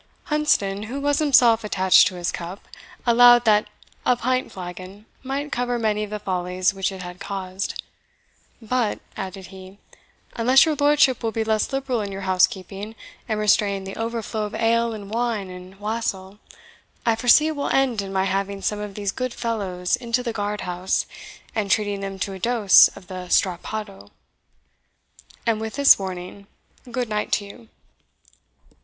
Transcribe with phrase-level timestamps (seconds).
[0.31, 2.61] Hunsdon, who was himself attached to his cup,
[3.05, 3.67] allowed that
[4.03, 7.83] a pint flagon might cover many of the follies which it had caused,
[8.59, 9.77] "But," added he,
[10.35, 12.95] "unless your lordship will be less liberal in your housekeeping,
[13.29, 16.39] and restrain the overflow of ale, and wine, and wassail,
[17.05, 20.33] I foresee it will end in my having some of these good fellows into the
[20.33, 21.05] guard house,
[21.53, 24.09] and treating them to a dose of the strappado.
[25.45, 26.47] And with this warning,
[26.89, 27.69] good night to you."